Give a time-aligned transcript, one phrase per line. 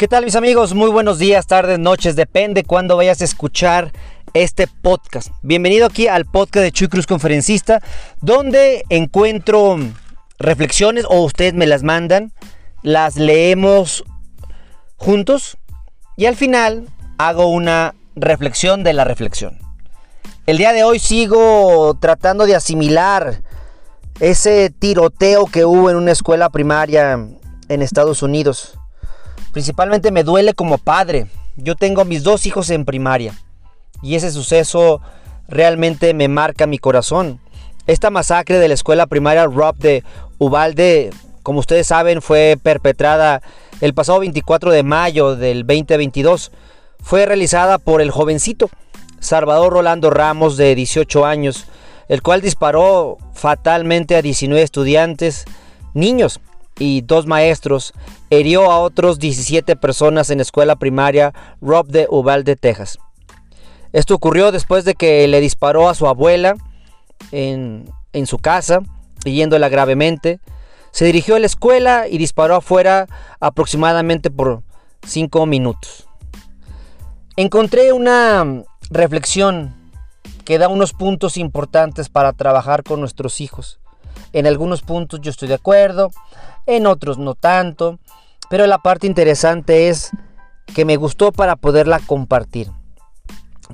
[0.00, 0.72] ¿Qué tal mis amigos?
[0.72, 3.92] Muy buenos días, tardes, noches, depende cuándo vayas a escuchar
[4.32, 5.28] este podcast.
[5.42, 7.82] Bienvenido aquí al podcast de Chuy Cruz Conferencista,
[8.22, 9.76] donde encuentro
[10.38, 12.32] reflexiones o ustedes me las mandan,
[12.82, 14.04] las leemos
[14.96, 15.58] juntos
[16.16, 16.88] y al final
[17.18, 19.58] hago una reflexión de la reflexión.
[20.46, 23.42] El día de hoy sigo tratando de asimilar
[24.18, 27.18] ese tiroteo que hubo en una escuela primaria
[27.68, 28.79] en Estados Unidos.
[29.52, 31.26] Principalmente me duele como padre.
[31.56, 33.34] Yo tengo mis dos hijos en primaria
[34.02, 35.00] y ese suceso
[35.48, 37.40] realmente me marca mi corazón.
[37.86, 40.04] Esta masacre de la escuela primaria Rob de
[40.38, 41.10] Ubalde,
[41.42, 43.42] como ustedes saben, fue perpetrada
[43.80, 46.52] el pasado 24 de mayo del 2022.
[47.02, 48.70] Fue realizada por el jovencito
[49.18, 51.66] Salvador Rolando Ramos de 18 años,
[52.08, 55.44] el cual disparó fatalmente a 19 estudiantes,
[55.94, 56.40] niños
[56.80, 57.92] y dos maestros,
[58.30, 62.98] hirió a otros 17 personas en la escuela primaria Rob de Uvalde, Texas.
[63.92, 66.56] Esto ocurrió después de que le disparó a su abuela
[67.30, 68.80] en, en su casa,
[69.24, 70.40] hiriéndola gravemente.
[70.90, 73.06] Se dirigió a la escuela y disparó afuera
[73.40, 74.62] aproximadamente por
[75.06, 76.08] 5 minutos.
[77.36, 79.74] Encontré una reflexión
[80.44, 83.80] que da unos puntos importantes para trabajar con nuestros hijos.
[84.32, 86.10] En algunos puntos yo estoy de acuerdo,
[86.76, 87.98] en otros no tanto,
[88.48, 90.10] pero la parte interesante es
[90.74, 92.70] que me gustó para poderla compartir.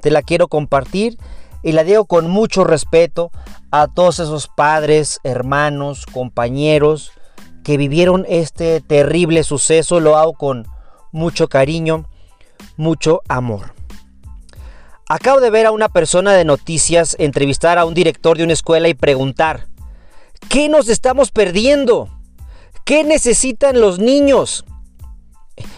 [0.00, 1.18] Te la quiero compartir
[1.62, 3.30] y la digo con mucho respeto
[3.70, 7.12] a todos esos padres, hermanos, compañeros
[7.64, 10.00] que vivieron este terrible suceso.
[10.00, 10.66] Lo hago con
[11.12, 12.06] mucho cariño,
[12.76, 13.74] mucho amor.
[15.08, 18.88] Acabo de ver a una persona de noticias entrevistar a un director de una escuela
[18.88, 19.68] y preguntar,
[20.48, 22.08] ¿qué nos estamos perdiendo?
[22.86, 24.64] ¿Qué necesitan los niños?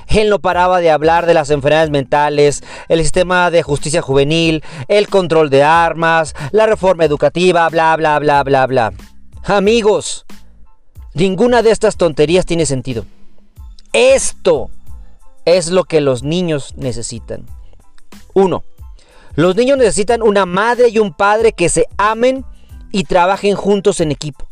[0.09, 5.09] Él no paraba de hablar de las enfermedades mentales, el sistema de justicia juvenil, el
[5.09, 8.93] control de armas, la reforma educativa, bla, bla, bla, bla, bla.
[9.45, 10.27] Amigos,
[11.15, 13.07] ninguna de estas tonterías tiene sentido.
[13.95, 14.69] Esto
[15.47, 17.47] es lo que los niños necesitan.
[18.35, 18.65] Uno,
[19.35, 22.45] los niños necesitan una madre y un padre que se amen
[22.93, 24.48] y trabajen juntos en equipo.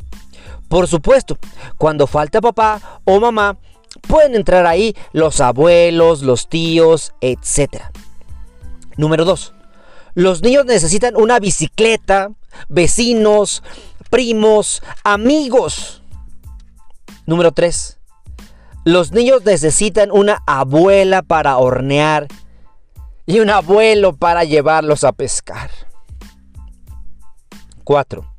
[0.68, 1.38] Por supuesto,
[1.78, 3.56] cuando falta papá o mamá,
[4.08, 7.82] pueden entrar ahí los abuelos, los tíos, etc.
[8.96, 9.54] Número 2.
[10.14, 12.30] Los niños necesitan una bicicleta,
[12.68, 13.62] vecinos,
[14.10, 16.02] primos, amigos.
[17.26, 17.98] Número 3.
[18.84, 22.28] Los niños necesitan una abuela para hornear
[23.26, 25.70] y un abuelo para llevarlos a pescar.
[27.84, 28.35] 4.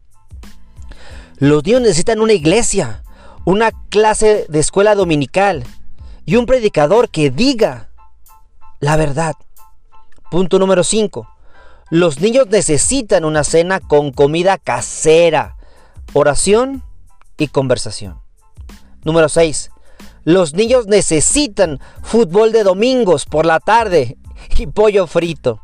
[1.39, 3.03] Los niños necesitan una iglesia,
[3.45, 5.63] una clase de escuela dominical
[6.25, 7.91] y un predicador que diga
[8.79, 9.35] la verdad.
[10.31, 11.29] Punto número 5.
[11.91, 15.57] Los niños necesitan una cena con comida casera,
[16.13, 16.83] oración
[17.37, 18.19] y conversación.
[19.03, 19.69] Número 6.
[20.23, 24.17] Los niños necesitan fútbol de domingos por la tarde
[24.57, 25.61] y pollo frito.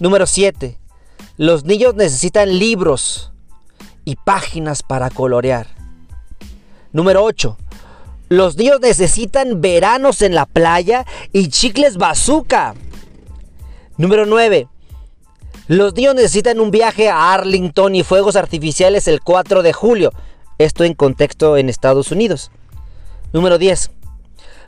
[0.00, 0.80] Número 7.
[1.36, 3.33] Los niños necesitan libros
[4.04, 5.68] y páginas para colorear.
[6.92, 7.56] Número 8.
[8.28, 12.74] Los niños necesitan veranos en la playa y chicles bazooka.
[13.96, 14.68] Número 9.
[15.66, 20.12] Los niños necesitan un viaje a Arlington y fuegos artificiales el 4 de julio.
[20.58, 22.50] Esto en contexto en Estados Unidos.
[23.32, 23.90] Número 10.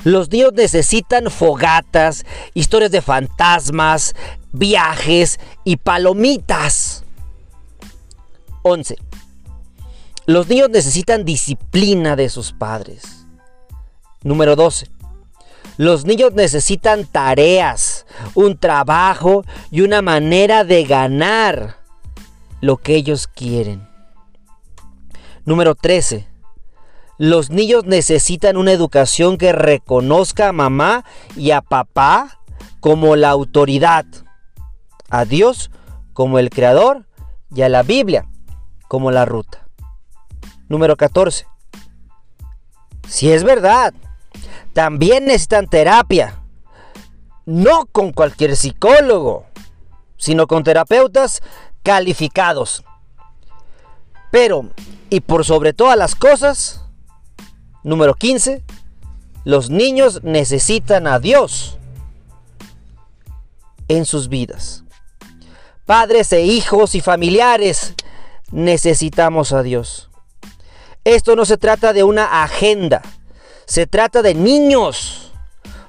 [0.05, 4.15] Los niños necesitan fogatas, historias de fantasmas,
[4.53, 7.05] viajes y palomitas.
[8.63, 8.97] 11.
[10.27, 13.27] Los niños necesitan disciplina de sus padres.
[14.25, 14.91] Número 12.
[15.77, 21.77] Los niños necesitan tareas, un trabajo y una manera de ganar
[22.61, 23.87] lo que ellos quieren.
[25.45, 26.27] Número 13.
[27.19, 31.05] Los niños necesitan una educación que reconozca a mamá
[31.37, 32.41] y a papá
[32.81, 34.07] como la autoridad,
[35.09, 35.71] a Dios
[36.15, 37.07] como el creador
[37.55, 38.27] y a la Biblia
[38.89, 39.66] como la ruta.
[40.69, 41.47] Número 14.
[43.09, 43.95] Si es verdad,
[44.73, 46.41] también necesitan terapia.
[47.45, 49.47] No con cualquier psicólogo,
[50.17, 51.43] sino con terapeutas
[51.83, 52.85] calificados.
[54.33, 54.71] Pero,
[55.09, 56.87] y por sobre todas las cosas,
[57.87, 58.65] Número 15.
[59.45, 61.79] Los niños necesitan a Dios
[63.87, 64.83] en sus vidas.
[65.85, 67.95] Padres e hijos y familiares
[68.51, 70.11] necesitamos a Dios.
[71.07, 73.01] Esto no se trata de una agenda,
[73.65, 75.33] se trata de niños.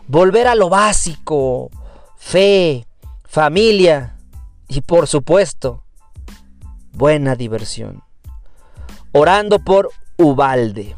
[0.08, 1.72] volver a lo básico,
[2.18, 2.86] fe,
[3.25, 4.16] familia
[4.68, 5.84] y por supuesto,
[6.94, 8.04] buena diversión.
[9.12, 10.96] Orando por Ubalde.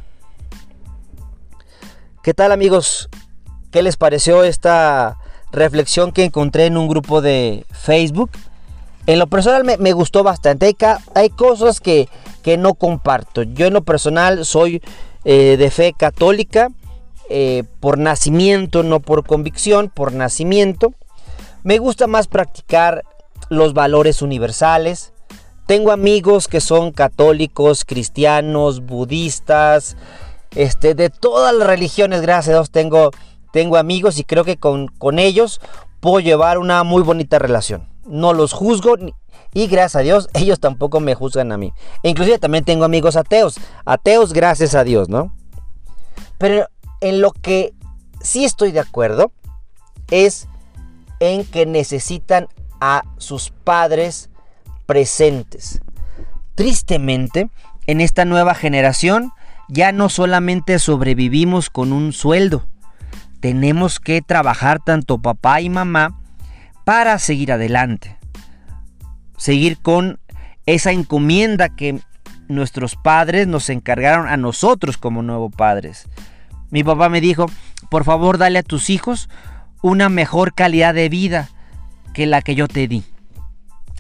[2.21, 3.07] ¿Qué tal amigos?
[3.71, 5.18] ¿Qué les pareció esta
[5.54, 8.31] reflexión que encontré en un grupo de Facebook?
[9.06, 10.75] En lo personal me, gustó bastante.
[11.16, 12.10] Hay, cosas que,
[12.49, 13.43] que, no comparto.
[13.43, 14.81] Yo en lo personal soy
[15.23, 16.69] eh, de fe católica
[17.29, 20.93] eh, por nacimiento, no por convicción, por nacimiento.
[21.63, 23.03] Me gusta más practicar
[23.49, 25.13] los valores universales.
[25.67, 29.95] Tengo amigos que son católicos, cristianos, budistas,
[30.55, 33.11] este, de todas las religiones, gracias a Dios, tengo,
[33.53, 35.61] tengo amigos y creo que con, con ellos
[35.99, 37.87] puedo llevar una muy bonita relación.
[38.05, 38.95] No los juzgo
[39.53, 41.73] y gracias a Dios ellos tampoco me juzgan a mí.
[42.03, 43.59] E inclusive también tengo amigos ateos.
[43.85, 45.33] Ateos gracias a Dios, ¿no?
[46.37, 46.67] Pero
[47.01, 47.73] en lo que
[48.21, 49.31] sí estoy de acuerdo
[50.11, 50.47] es
[51.19, 52.47] en que necesitan
[52.79, 54.29] a sus padres
[54.85, 55.81] presentes.
[56.55, 57.49] Tristemente,
[57.87, 59.31] en esta nueva generación
[59.67, 62.65] ya no solamente sobrevivimos con un sueldo,
[63.39, 66.19] tenemos que trabajar tanto papá y mamá
[66.85, 68.19] para seguir adelante.
[69.39, 70.19] Seguir con
[70.68, 72.00] esa encomienda que
[72.47, 76.07] nuestros padres nos encargaron a nosotros como nuevos padres.
[76.69, 77.47] Mi papá me dijo,
[77.89, 79.30] por favor dale a tus hijos
[79.81, 81.50] una mejor calidad de vida
[82.13, 83.03] que la que yo te di.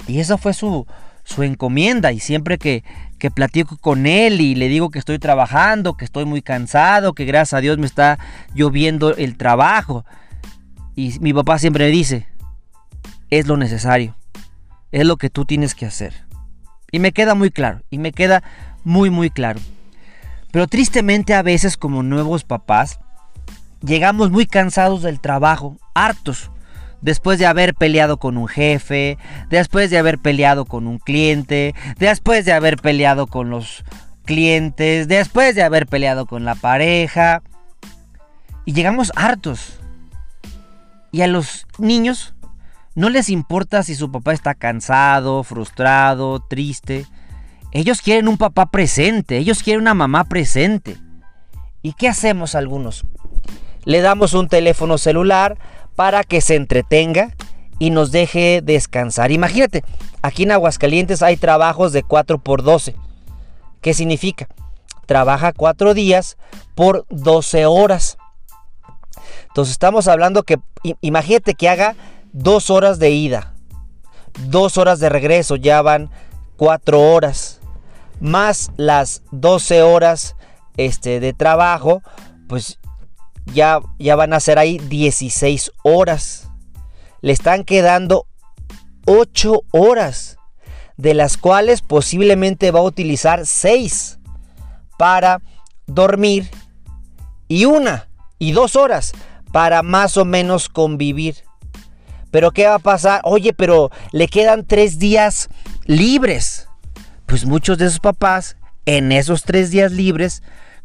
[0.07, 0.85] Y esa fue su,
[1.23, 2.83] su encomienda y siempre que,
[3.17, 7.25] que platico con él y le digo que estoy trabajando, que estoy muy cansado, que
[7.25, 8.19] gracias a Dios me está
[8.53, 10.05] lloviendo el trabajo.
[10.95, 12.27] Y mi papá siempre me dice,
[13.29, 14.15] es lo necesario,
[14.91, 16.25] es lo que tú tienes que hacer.
[16.91, 18.43] Y me queda muy claro, y me queda
[18.83, 19.59] muy muy claro.
[20.51, 22.99] Pero tristemente a veces como nuevos papás,
[23.81, 26.49] llegamos muy cansados del trabajo, hartos
[27.01, 29.17] después de haber peleado con un jefe,
[29.49, 33.83] después de haber peleado con un cliente, después de haber peleado con los
[34.25, 37.41] clientes, después de haber peleado con la pareja.
[38.65, 39.79] Y llegamos hartos.
[41.11, 42.35] Y a los niños
[42.95, 47.05] no les importa si su papá está cansado, frustrado, triste.
[47.71, 50.97] Ellos quieren un papá presente, ellos quieren una mamá presente.
[51.81, 53.05] ¿Y qué hacemos algunos?
[53.85, 55.57] Le damos un teléfono celular
[55.95, 57.35] para que se entretenga
[57.77, 59.31] y nos deje descansar.
[59.31, 59.83] Imagínate,
[60.21, 62.95] aquí en Aguascalientes hay trabajos de 4 por 12.
[63.81, 64.47] ¿Qué significa?
[65.05, 66.37] Trabaja 4 días
[66.75, 68.17] por 12 horas.
[69.47, 70.59] Entonces estamos hablando que,
[71.01, 71.95] imagínate que haga
[72.33, 73.53] 2 horas de ida,
[74.45, 76.09] 2 horas de regreso, ya van
[76.57, 77.59] 4 horas,
[78.19, 80.35] más las 12 horas
[80.77, 82.01] este, de trabajo,
[82.47, 82.79] pues
[83.53, 86.49] ya, ya van a ser ahí 16 horas.
[87.21, 88.27] Le están quedando
[89.05, 90.37] 8 horas,
[90.97, 94.19] de las cuales posiblemente va a utilizar 6
[94.97, 95.41] para
[95.87, 96.49] dormir
[97.47, 99.13] y una y dos horas
[99.51, 101.48] para más o menos convivir.
[102.31, 103.21] Pero ¿qué va a pasar?
[103.23, 105.49] Oye, pero le quedan tres días
[105.85, 106.67] libres.
[107.25, 110.41] Pues muchos de esos papás en esos tres días libres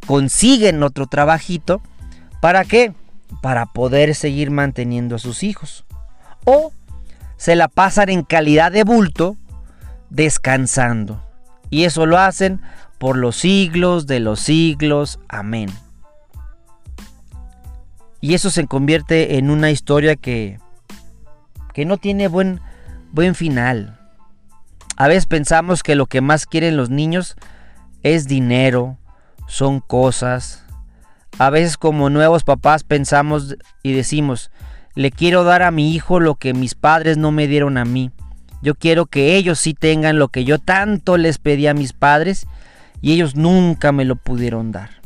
[0.06, 1.80] consiguen otro trabajito
[2.44, 2.92] ¿Para qué?
[3.40, 5.86] Para poder seguir manteniendo a sus hijos.
[6.44, 6.74] O
[7.38, 9.38] se la pasan en calidad de bulto
[10.10, 11.24] descansando.
[11.70, 12.60] Y eso lo hacen
[12.98, 15.20] por los siglos de los siglos.
[15.26, 15.70] Amén.
[18.20, 20.58] Y eso se convierte en una historia que,
[21.74, 22.60] que no tiene buen,
[23.12, 23.98] buen final.
[24.96, 27.36] A veces pensamos que lo que más quieren los niños
[28.02, 28.96] es dinero,
[29.46, 30.64] son cosas,
[31.38, 34.50] a veces como nuevos papás pensamos y decimos,
[34.94, 38.12] le quiero dar a mi hijo lo que mis padres no me dieron a mí.
[38.62, 42.46] Yo quiero que ellos sí tengan lo que yo tanto les pedí a mis padres
[43.02, 45.03] y ellos nunca me lo pudieron dar.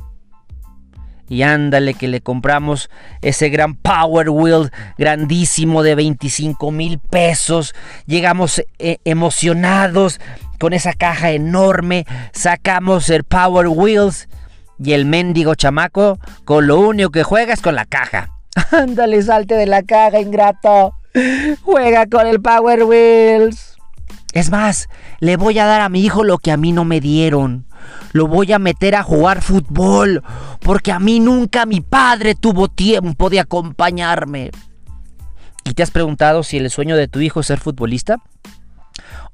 [1.29, 2.89] Y ándale que le compramos
[3.21, 7.75] ese gran Power Wheel grandísimo de 25 mil pesos.
[8.07, 10.21] Llegamos eh, emocionados
[10.59, 12.07] con esa caja enorme.
[12.33, 14.29] Sacamos el Power Wheels
[14.83, 18.31] y el mendigo chamaco con lo único que juega es con la caja.
[18.71, 20.95] Ándale, salte de la caja, ingrato.
[21.63, 23.77] Juega con el Power Wheels.
[24.33, 24.89] Es más,
[25.21, 27.67] le voy a dar a mi hijo lo que a mí no me dieron.
[28.13, 30.23] Lo voy a meter a jugar fútbol,
[30.61, 34.51] porque a mí nunca mi padre tuvo tiempo de acompañarme.
[35.65, 38.17] ¿Y te has preguntado si el sueño de tu hijo es ser futbolista?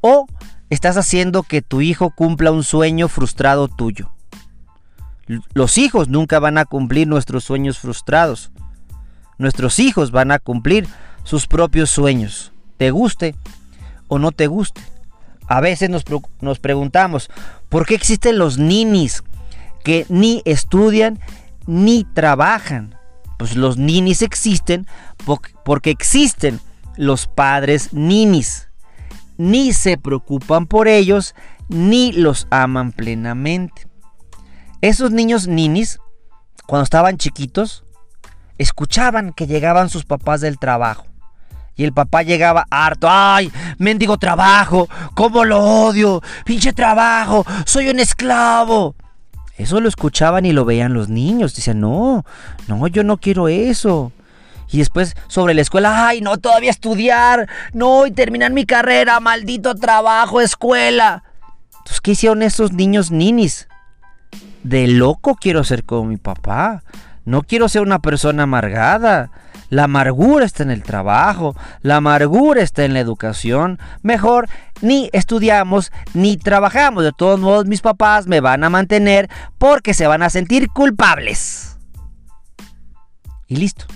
[0.00, 0.26] ¿O
[0.70, 4.10] estás haciendo que tu hijo cumpla un sueño frustrado tuyo?
[5.54, 8.50] Los hijos nunca van a cumplir nuestros sueños frustrados.
[9.38, 10.86] Nuestros hijos van a cumplir
[11.24, 13.34] sus propios sueños, te guste
[14.08, 14.82] o no te guste.
[15.46, 16.04] A veces nos,
[16.40, 17.30] nos preguntamos,
[17.74, 19.24] ¿por qué existen los ninis
[19.82, 21.18] que ni estudian
[21.66, 22.94] ni trabajan?
[23.36, 24.86] Pues los ninis existen
[25.64, 26.60] porque existen
[26.96, 28.68] los padres ninis.
[29.38, 31.34] Ni se preocupan por ellos,
[31.68, 33.88] ni los aman plenamente.
[34.80, 35.98] Esos niños ninis,
[36.68, 37.84] cuando estaban chiquitos,
[38.56, 41.06] escuchaban que llegaban sus papás del trabajo.
[41.76, 43.08] Y el papá llegaba harto.
[43.10, 43.52] ¡Ay!
[43.78, 44.88] Mendigo trabajo.
[45.14, 46.22] ¿Cómo lo odio?
[46.44, 47.44] Pinche trabajo.
[47.66, 48.94] Soy un esclavo.
[49.56, 51.54] Eso lo escuchaban y lo veían los niños.
[51.54, 52.24] Dicen, no,
[52.68, 54.12] no, yo no quiero eso.
[54.70, 59.74] Y después sobre la escuela, ay, no, todavía estudiar, no, y terminar mi carrera, maldito
[59.76, 61.22] trabajo, escuela.
[61.78, 63.68] Entonces, ¿qué hicieron estos niños ninis?
[64.64, 66.82] De loco quiero ser como mi papá.
[67.24, 69.30] No quiero ser una persona amargada.
[69.74, 73.80] La amargura está en el trabajo, la amargura está en la educación.
[74.02, 74.48] Mejor
[74.82, 77.02] ni estudiamos ni trabajamos.
[77.02, 79.28] De todos modos, mis papás me van a mantener
[79.58, 81.76] porque se van a sentir culpables.
[83.48, 83.86] Y listo.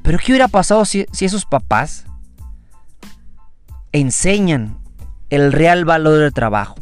[0.00, 2.06] Pero ¿qué hubiera pasado si, si esos papás
[3.92, 4.78] enseñan
[5.28, 6.76] el real valor del trabajo?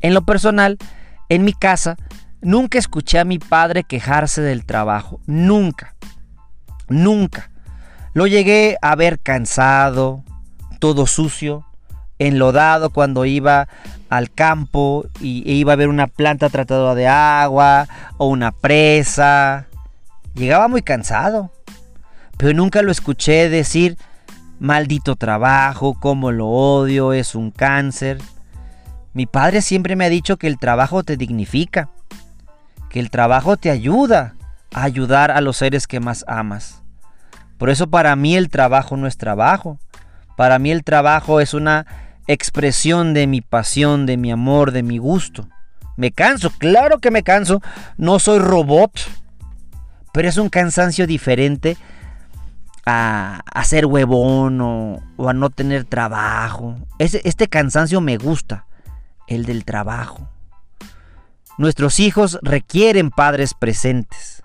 [0.00, 0.78] En lo personal,
[1.28, 1.96] en mi casa,
[2.40, 5.20] nunca escuché a mi padre quejarse del trabajo.
[5.26, 5.94] Nunca.
[6.92, 7.50] Nunca.
[8.14, 10.22] Lo llegué a ver cansado,
[10.78, 11.64] todo sucio,
[12.18, 13.68] enlodado cuando iba
[14.10, 19.66] al campo y e iba a ver una planta tratada de agua o una presa.
[20.34, 21.50] Llegaba muy cansado,
[22.36, 23.96] pero nunca lo escuché decir,
[24.60, 28.18] maldito trabajo, cómo lo odio, es un cáncer.
[29.14, 31.90] Mi padre siempre me ha dicho que el trabajo te dignifica,
[32.88, 34.34] que el trabajo te ayuda
[34.74, 36.81] a ayudar a los seres que más amas.
[37.62, 39.78] Por eso para mí el trabajo no es trabajo.
[40.36, 41.86] Para mí el trabajo es una
[42.26, 45.46] expresión de mi pasión, de mi amor, de mi gusto.
[45.96, 47.62] Me canso, claro que me canso.
[47.96, 48.98] No soy robot.
[50.12, 51.76] Pero es un cansancio diferente
[52.84, 56.74] a, ser huevón o, a no tener trabajo.
[56.98, 58.66] este cansancio me gusta,
[59.28, 60.28] el del trabajo.
[61.58, 64.41] Nuestros hijos requieren padres presentes.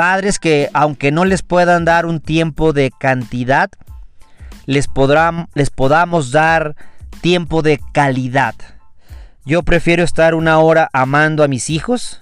[0.00, 3.68] Padres que aunque no les puedan dar un tiempo de cantidad,
[4.64, 4.88] les,
[5.52, 6.74] les podamos dar
[7.20, 8.54] tiempo de calidad.
[9.44, 12.18] Yo prefiero estar una hora amando a mis hijos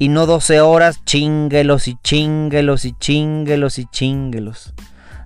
[0.00, 4.74] y no 12 horas chinguelos y chinguelos y chinguelos y chinguelos.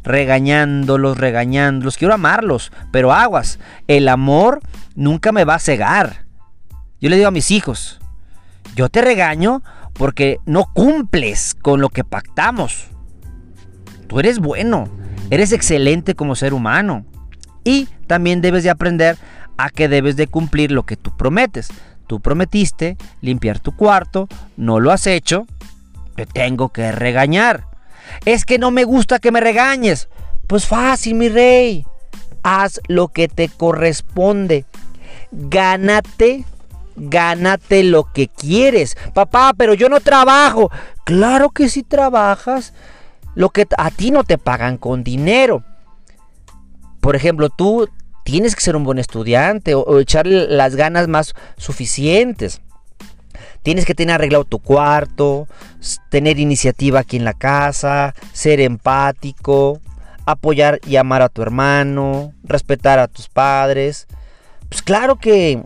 [0.03, 1.97] Regañándolos, regañándolos.
[1.97, 3.59] Quiero amarlos, pero aguas.
[3.89, 4.61] El amor
[4.97, 6.27] nunca me va a cegar.
[7.01, 8.01] Yo le digo a mis hijos,
[8.75, 9.63] yo te regaño
[9.99, 12.89] porque no cumples con lo que pactamos.
[14.07, 14.89] Tú eres bueno,
[15.31, 17.05] eres excelente como ser humano.
[17.65, 19.17] Y también debes de aprender
[19.57, 21.69] a que debes de cumplir lo que tú prometes.
[22.07, 25.47] Tú prometiste limpiar tu cuarto, no lo has hecho,
[26.15, 27.67] te tengo que regañar.
[28.25, 30.09] Es que no me gusta que me regañes.
[30.47, 31.85] Pues fácil, mi rey.
[32.45, 34.65] Haz lo que te corresponde.
[35.33, 36.45] Gánate
[36.97, 38.97] gánate lo que quieres.
[39.15, 40.71] Papá, pero yo no trabajo.
[41.05, 42.73] Claro que sí trabajas.
[43.35, 45.63] Lo que a ti no te pagan con dinero.
[47.01, 47.89] Por ejemplo, tú
[48.25, 52.61] tienes que ser un buen estudiante o, echarle las ganas más suficientes.
[53.63, 55.47] Tienes que tener arreglado tu cuarto,
[56.11, 59.81] tener iniciativa aquí en la casa, ser empático,
[60.25, 64.07] apoyar y amar a tu hermano, respetar a tus padres.
[64.69, 65.63] Pues claro que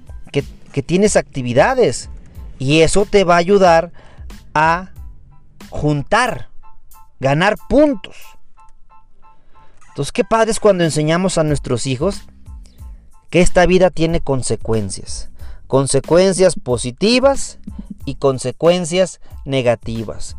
[0.73, 2.11] que tienes actividades
[2.59, 3.93] y eso te va a ayudar
[4.55, 4.91] a
[5.71, 6.49] juntar,
[7.19, 8.17] ganar puntos.
[9.89, 12.23] Entonces, qué padre es cuando enseñamos a nuestros hijos
[13.31, 15.31] que esta vida tiene consecuencias.
[15.67, 17.59] Consecuencias positivas
[18.05, 20.37] y consecuencias negativas.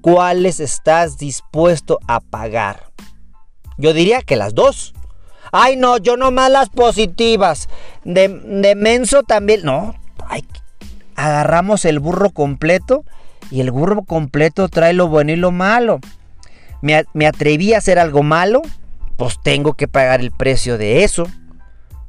[0.00, 2.92] ¿Cuáles estás dispuesto a pagar?
[3.78, 4.94] Yo diría que las dos.
[5.52, 7.68] Ay, no, yo nomás las positivas.
[8.04, 9.60] De, de menso también.
[9.64, 9.94] No,
[11.14, 13.04] agarramos el burro completo
[13.50, 16.00] y el burro completo trae lo bueno y lo malo.
[16.80, 18.62] Me, me atreví a hacer algo malo,
[19.16, 21.26] pues tengo que pagar el precio de eso.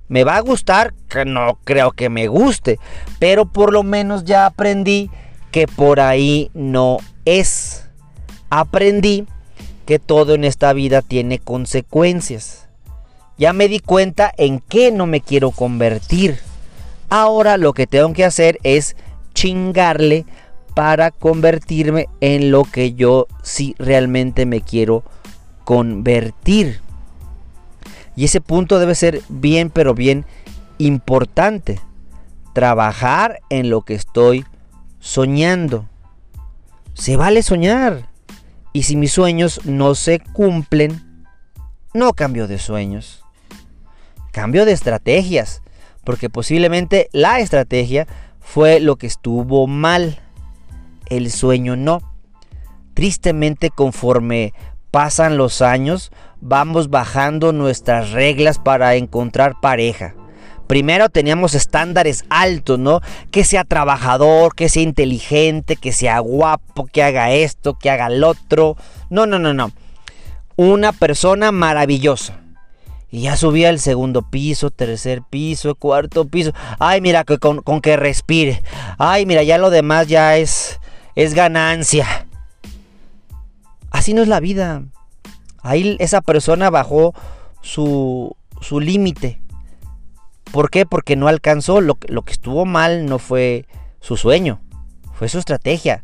[0.08, 0.94] ¿Me va a gustar?
[1.10, 2.80] Que no creo que me guste.
[3.20, 5.10] Pero por lo menos ya aprendí
[5.52, 7.88] que por ahí no es.
[8.50, 9.26] Aprendí
[9.86, 12.63] que todo en esta vida tiene consecuencias.
[13.38, 16.40] Ya me di cuenta en qué no me quiero convertir.
[17.10, 18.96] Ahora lo que tengo que hacer es
[19.34, 20.26] chingarle
[20.76, 25.04] para convertirme en lo que yo sí realmente me quiero
[25.64, 26.82] convertir.
[28.16, 30.26] Y ese punto debe ser bien, pero bien
[30.78, 31.80] importante.
[32.54, 34.46] Trabajar en lo que estoy
[35.00, 35.88] soñando.
[36.94, 38.10] Se vale soñar.
[38.72, 41.28] Y si mis sueños no se cumplen,
[41.94, 43.23] no cambio de sueños.
[44.34, 45.62] Cambio de estrategias.
[46.04, 48.08] Porque posiblemente la estrategia
[48.42, 50.20] fue lo que estuvo mal.
[51.08, 52.02] El sueño no.
[52.94, 54.54] Tristemente conforme
[54.92, 56.12] pasan los años,
[56.42, 60.14] vamos bajando nuestras reglas para encontrar pareja.
[60.68, 63.02] Primero teníamos estándares altos, ¿no?
[63.32, 68.24] Que sea trabajador, que sea inteligente, que sea guapo, que haga esto, que haga el
[68.24, 68.78] otro.
[69.10, 69.72] No, no, no, no.
[70.56, 72.43] Una persona maravillosa.
[73.14, 76.52] Y ya subía al segundo piso, tercer piso, cuarto piso.
[76.80, 78.64] Ay, mira, con, con que respire.
[78.98, 80.80] Ay, mira, ya lo demás ya es,
[81.14, 82.26] es ganancia.
[83.92, 84.82] Así no es la vida.
[85.62, 87.14] Ahí esa persona bajó
[87.62, 89.44] su, su límite.
[90.52, 90.88] ¿Por qué?
[90.88, 91.82] Porque no alcanzó.
[91.82, 93.68] Lo, lo que estuvo mal no fue
[94.00, 94.60] su sueño,
[95.14, 96.04] fue su estrategia.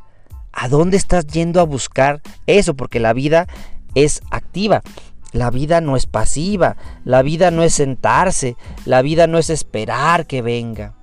[0.52, 2.76] ¿A dónde estás yendo a buscar eso?
[2.76, 3.48] Porque la vida
[3.96, 4.84] es activa.
[5.32, 10.26] La vida no es pasiva, la vida no es sentarse, la vida no es esperar
[10.26, 10.96] que venga.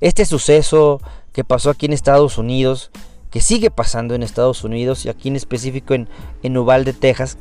[0.00, 1.00] Este suceso
[1.32, 2.90] que pasó aquí en Estados Unidos,
[3.30, 6.08] que sigue pasando en Estados Unidos y aquí en específico en,
[6.42, 7.36] en Uvalde, Texas,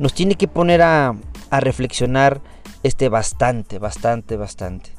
[0.00, 1.14] nos tiene que poner a,
[1.50, 2.40] a reflexionar
[2.82, 4.90] este bastante, bastante, bastante.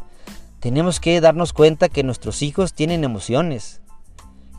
[0.62, 3.82] Tenemos que darnos cuenta que nuestros hijos tienen emociones.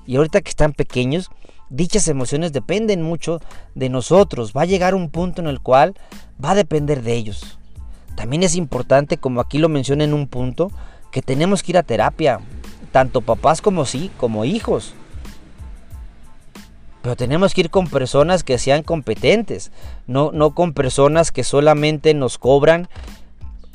[0.06, 1.30] Y ahorita que están pequeños,
[1.74, 3.40] dichas emociones dependen mucho
[3.74, 4.52] de nosotros.
[4.56, 5.94] Va a llegar un punto en el cual
[6.42, 7.58] va a depender de ellos.
[8.16, 10.70] También es importante, como aquí lo mencioné en un punto,
[11.10, 12.40] que tenemos que ir a terapia.
[12.92, 14.94] Tanto papás como sí, como hijos.
[17.02, 19.72] Pero tenemos que ir con personas que sean competentes,
[20.06, 22.88] no, no con personas que solamente nos cobran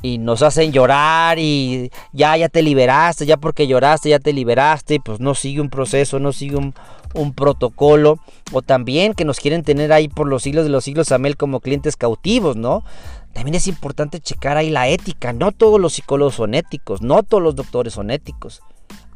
[0.02, 4.98] y nos hacen llorar y ya, ya te liberaste, ya porque lloraste, ya te liberaste,
[4.98, 6.74] pues no sigue un proceso, no sigue un,
[7.14, 8.18] un, protocolo,
[8.52, 11.60] o también que nos quieren tener ahí por los siglos de los siglos, Amel, como
[11.60, 12.84] clientes cautivos, ¿no?
[13.32, 17.42] También es importante checar ahí la ética, no todos los psicólogos son éticos, no todos
[17.42, 18.60] los doctores son éticos.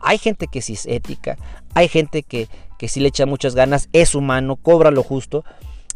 [0.01, 1.37] Hay gente que sí es ética,
[1.75, 5.45] hay gente que, que sí le echa muchas ganas, es humano, cobra lo justo.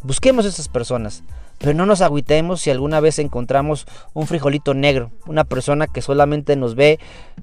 [0.03, 1.23] Busquemos esas personas,
[1.59, 6.57] pero no nos agüitemos si alguna vez encontramos un frijolito negro, una persona que solamente
[6.57, 6.99] nos ve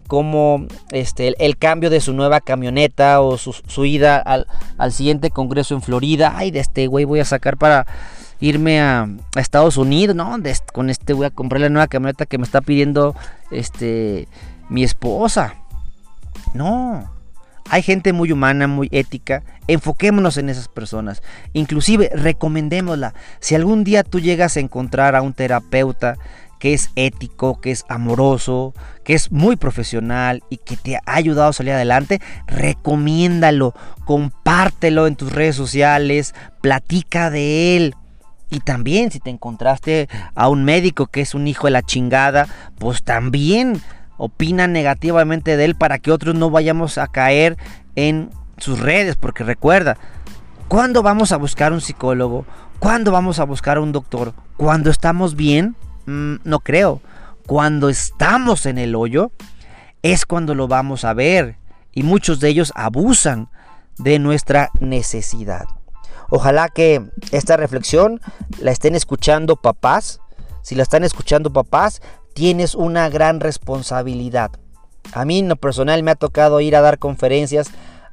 [0.08, 5.82] como este, el, cambio de su nueva camioneta o su, ida al, siguiente congreso en
[5.82, 6.34] Florida.
[6.36, 7.86] Ay, de este güey voy a sacar para
[8.40, 10.38] irme a, Estados Unidos, ¿no?
[10.74, 13.16] con este voy a comprar la nueva camioneta que me está pidiendo
[13.52, 14.28] este,
[14.70, 15.56] mi esposa.
[16.54, 17.15] No.
[17.70, 19.44] Hay gente muy humana, muy ética.
[19.68, 21.24] Enfoquémonos en esas personas.
[21.54, 23.14] Inclusive recomendémosla.
[23.40, 26.16] Si algún día tú llegas a encontrar a un terapeuta
[26.60, 28.74] que es ético, que es amoroso,
[29.04, 33.74] que es muy profesional y que te ha ayudado a salir adelante, recomiéndalo,
[34.06, 37.96] compártelo en tus redes sociales, platica de él.
[38.50, 42.48] Y también si te encontraste a un médico que es un hijo de la chingada,
[42.78, 43.82] pues también
[44.18, 47.58] opina negativamente de él para que otros no vayamos a caer
[47.96, 49.98] en sus redes, porque recuerda,
[50.68, 52.46] ¿cuándo vamos a buscar un psicólogo?
[52.80, 54.34] ¿Cuándo vamos a buscar un doctor?
[54.58, 55.76] ¿Cuando estamos bien?
[56.06, 57.02] Mm, no creo.
[57.48, 59.32] Cuando estamos en el hoyo
[60.02, 61.58] es cuando lo vamos a ver
[61.94, 63.50] y muchos de ellos abusan
[63.98, 65.66] de nuestra necesidad.
[66.30, 68.20] Ojalá que esta reflexión
[68.60, 70.20] la estén escuchando papás.
[70.62, 72.02] Si la están escuchando papás,
[72.36, 74.52] tienes una gran responsabilidad.
[75.14, 77.70] A mí en lo personal me ha tocado ir a dar conferencias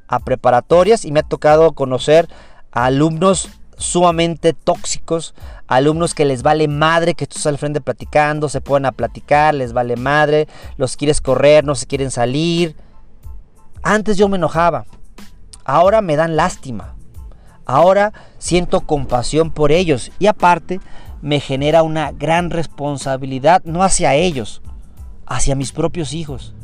[0.07, 2.29] a preparatorias y me ha tocado conocer
[2.71, 5.35] a alumnos sumamente tóxicos,
[5.67, 9.55] alumnos que les vale madre que tú estás al frente platicando, se ponen a platicar,
[9.55, 12.77] les vale madre, los quieres correr, no se quieren salir.
[13.83, 14.85] Antes yo me enojaba,
[15.65, 16.95] ahora me dan lástima,
[17.67, 20.81] ahora siento compasión por ellos y aparte
[21.23, 24.61] me genera una gran responsabilidad, no hacia ellos,
[25.27, 26.55] hacia mis propios hijos.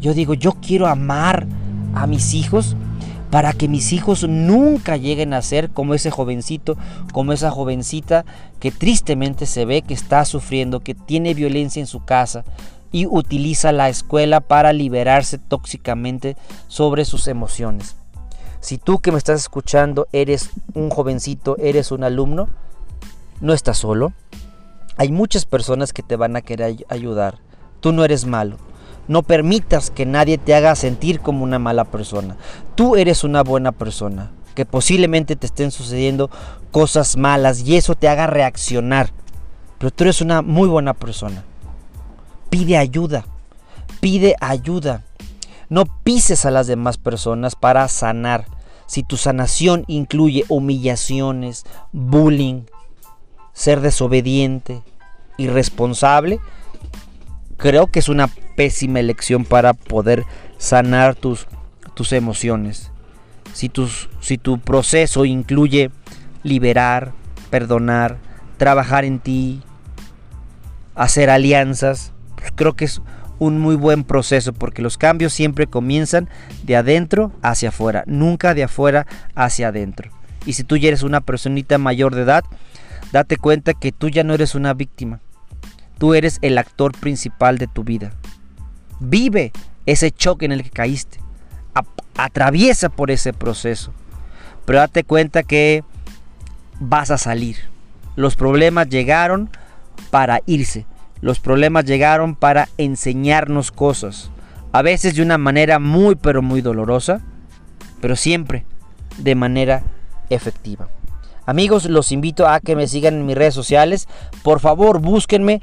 [0.00, 1.46] Yo digo, yo quiero amar
[1.94, 2.76] a mis hijos
[3.30, 6.76] para que mis hijos nunca lleguen a ser como ese jovencito,
[7.12, 8.24] como esa jovencita
[8.60, 12.44] que tristemente se ve que está sufriendo, que tiene violencia en su casa
[12.92, 16.36] y utiliza la escuela para liberarse tóxicamente
[16.68, 17.96] sobre sus emociones.
[18.60, 22.48] Si tú que me estás escuchando eres un jovencito, eres un alumno,
[23.40, 24.12] no estás solo.
[24.96, 27.38] Hay muchas personas que te van a querer ayudar.
[27.80, 28.56] Tú no eres malo.
[29.06, 32.36] No permitas que nadie te haga sentir como una mala persona.
[32.74, 36.30] Tú eres una buena persona, que posiblemente te estén sucediendo
[36.70, 39.10] cosas malas y eso te haga reaccionar.
[39.78, 41.44] Pero tú eres una muy buena persona.
[42.48, 43.26] Pide ayuda.
[44.00, 45.02] Pide ayuda.
[45.68, 48.46] No pises a las demás personas para sanar.
[48.86, 52.62] Si tu sanación incluye humillaciones, bullying,
[53.54, 54.82] ser desobediente,
[55.38, 56.40] irresponsable,
[57.56, 60.24] creo que es una pésima elección para poder
[60.58, 61.46] sanar tus,
[61.94, 62.90] tus emociones.
[63.54, 65.90] Si, tus, si tu proceso incluye
[66.42, 67.12] liberar,
[67.50, 68.18] perdonar,
[68.56, 69.62] trabajar en ti,
[70.94, 73.00] hacer alianzas, pues creo que es
[73.38, 76.28] un muy buen proceso porque los cambios siempre comienzan
[76.64, 80.10] de adentro hacia afuera, nunca de afuera hacia adentro.
[80.46, 82.44] Y si tú ya eres una personita mayor de edad,
[83.14, 85.20] date cuenta que tú ya no eres una víctima.
[85.98, 88.10] Tú eres el actor principal de tu vida.
[88.98, 89.52] Vive
[89.86, 91.20] ese choque en el que caíste.
[92.16, 93.92] atraviesa por ese proceso.
[94.64, 95.84] Pero date cuenta que
[96.80, 97.56] vas a salir.
[98.16, 99.48] Los problemas llegaron
[100.10, 100.84] para irse.
[101.20, 104.30] Los problemas llegaron para enseñarnos cosas.
[104.72, 107.20] A veces de una manera muy pero muy dolorosa,
[108.00, 108.66] pero siempre
[109.18, 109.84] de manera
[110.30, 110.88] efectiva.
[111.46, 114.08] Amigos, los invito a que me sigan en mis redes sociales.
[114.42, 115.60] Por favor, búsquenme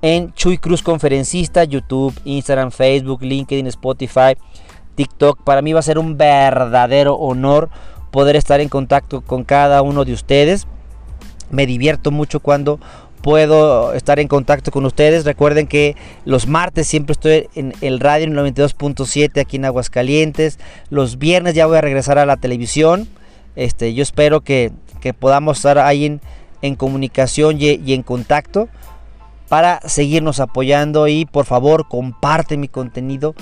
[0.00, 4.36] en Chuy Cruz Conferencista, YouTube, Instagram, Facebook, LinkedIn, Spotify,
[4.94, 5.42] TikTok.
[5.42, 7.68] Para mí va a ser un verdadero honor
[8.10, 10.66] poder estar en contacto con cada uno de ustedes.
[11.50, 12.80] Me divierto mucho cuando
[13.22, 15.24] puedo estar en contacto con ustedes.
[15.24, 20.58] Recuerden que los martes siempre estoy en el radio en 92.7 aquí en Aguascalientes.
[20.88, 23.08] Los viernes ya voy a regresar a la televisión.
[23.56, 24.72] Este, yo espero que,
[25.18, 26.20] podamos estar ahí
[26.62, 28.68] en, comunicación y, en contacto
[29.48, 33.34] para seguirnos apoyando y por favor comparte mi contenido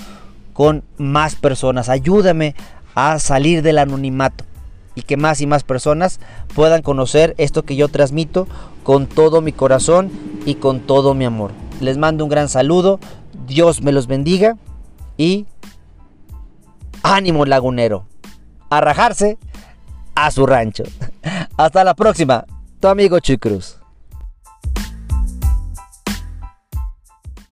[0.53, 1.89] con más personas.
[1.89, 2.55] Ayúdame
[2.95, 4.45] a salir del anonimato
[4.95, 6.19] y que más y más personas
[6.55, 8.47] puedan conocer esto que yo transmito
[8.83, 10.09] con todo mi corazón
[10.45, 11.51] y con todo mi amor.
[11.81, 12.99] Les mando un gran saludo,
[13.45, 14.57] Dios me los bendiga
[15.17, 15.45] y
[17.03, 18.05] ánimo lagunero,
[18.69, 19.37] a rajarse
[20.15, 20.83] a su rancho.
[21.57, 22.45] Hasta la próxima,
[22.79, 23.77] tu amigo Chuy Cruz.